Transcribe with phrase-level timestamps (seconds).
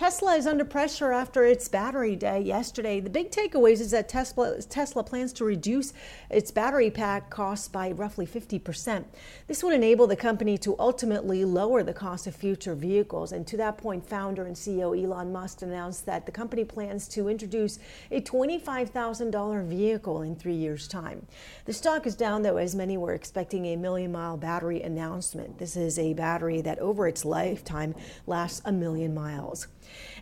[0.00, 3.00] Tesla is under pressure after its battery day yesterday.
[3.00, 5.92] The big takeaways is that Tesla, Tesla plans to reduce
[6.30, 9.04] its battery pack costs by roughly 50%.
[9.46, 13.32] This would enable the company to ultimately lower the cost of future vehicles.
[13.32, 17.28] And to that point, founder and CEO Elon Musk announced that the company plans to
[17.28, 17.78] introduce
[18.10, 21.26] a $25,000 vehicle in three years' time.
[21.66, 25.58] The stock is down, though, as many were expecting a million mile battery announcement.
[25.58, 27.94] This is a battery that over its lifetime
[28.26, 29.66] lasts a million miles.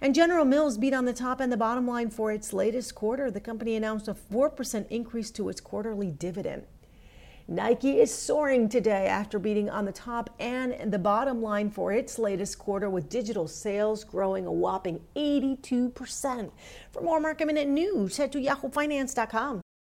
[0.00, 3.30] And General Mills beat on the top and the bottom line for its latest quarter.
[3.30, 6.64] The company announced a 4% increase to its quarterly dividend.
[7.50, 12.18] Nike is soaring today after beating on the top and the bottom line for its
[12.18, 16.50] latest quarter, with digital sales growing a whopping 82%.
[16.92, 19.62] For more market minute news, head to yahoofinance.com.